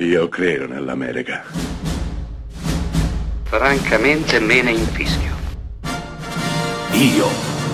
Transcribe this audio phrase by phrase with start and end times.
[0.00, 1.42] Io credo nell'America.
[3.42, 5.34] Francamente me ne infischio.
[6.92, 7.26] Io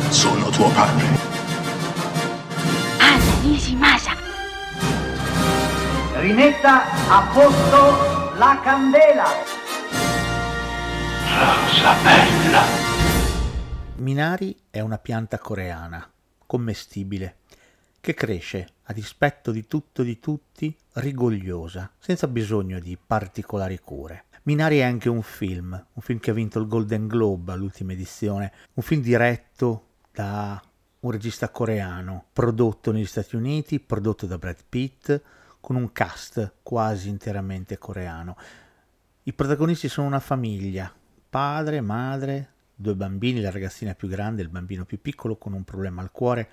[0.09, 1.05] sono tuo padre.
[2.99, 4.13] Anna Nishimasa.
[6.15, 9.27] Rimetta a posto la candela.
[11.29, 12.62] Rosa bella.
[13.96, 16.11] Minari è una pianta coreana,
[16.46, 17.41] commestibile,
[18.05, 24.27] che cresce a dispetto di tutto e di tutti, rigogliosa, senza bisogno di particolari cure.
[24.42, 28.52] Minari è anche un film, un film che ha vinto il Golden Globe all'ultima edizione,
[28.74, 30.62] un film diretto da
[31.01, 35.23] un regista coreano, prodotto negli Stati Uniti, prodotto da Brad Pitt,
[35.59, 38.37] con un cast quasi interamente coreano.
[39.23, 40.93] I protagonisti sono una famiglia,
[41.30, 45.65] padre, madre, due bambini, la ragazzina più grande e il bambino più piccolo con un
[45.65, 46.51] problema al cuore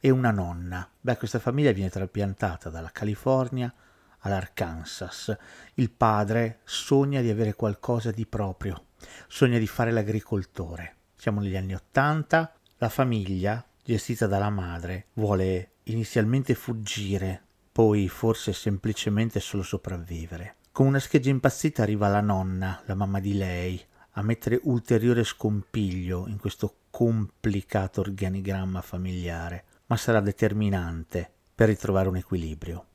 [0.00, 0.88] e una nonna.
[1.00, 3.72] Beh, questa famiglia viene trapiantata dalla California
[4.20, 5.36] all'Arkansas.
[5.74, 8.86] Il padre sogna di avere qualcosa di proprio,
[9.28, 10.94] sogna di fare l'agricoltore.
[11.16, 19.40] Siamo negli anni Ottanta, la famiglia, gestita dalla madre, vuole inizialmente fuggire, poi forse semplicemente
[19.40, 20.56] solo sopravvivere.
[20.72, 26.26] Con una scheggia impazzita arriva la nonna, la mamma di lei, a mettere ulteriore scompiglio
[26.28, 32.86] in questo complicato organigramma familiare, ma sarà determinante per ritrovare un equilibrio.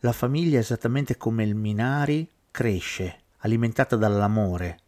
[0.00, 4.80] La famiglia, esattamente come il Minari, cresce, alimentata dall'amore,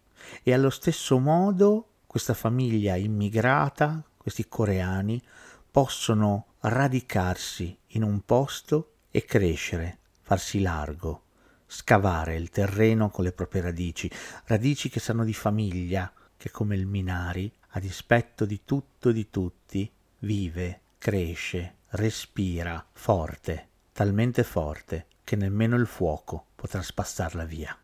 [0.43, 5.23] e allo stesso modo questa famiglia immigrata, questi coreani,
[5.71, 11.23] possono radicarsi in un posto e crescere, farsi largo,
[11.67, 14.11] scavare il terreno con le proprie radici,
[14.45, 19.31] radici che sanno di famiglia, che come il Minari, a dispetto di tutto e di
[19.31, 27.79] tutti, vive, cresce, respira forte, talmente forte che nemmeno il fuoco potrà spazzarla via.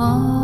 [0.00, 0.37] I'm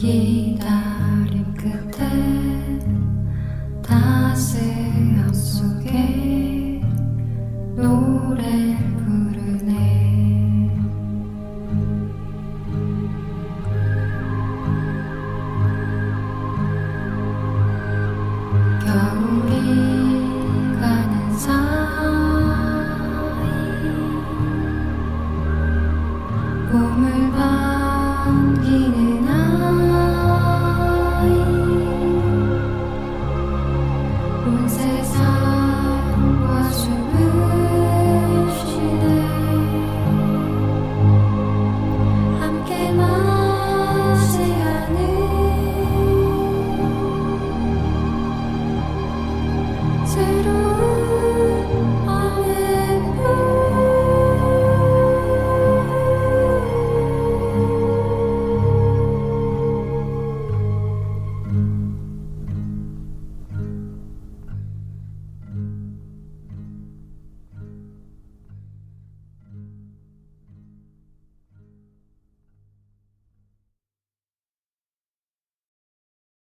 [0.00, 0.79] 기다.